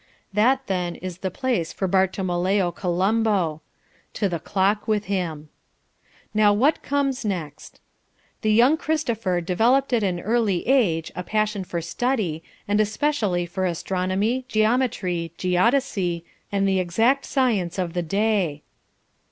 [0.33, 3.61] That then is the place for Bartolomeo Colombo.
[4.15, 5.49] To the clock with him.
[6.33, 7.79] Now what comes next?
[8.41, 13.67] "...The young Christopher developed at an early age a passion for study, and especially for
[13.67, 18.63] astronomy, geometry, geodesy, and the exact science of the day."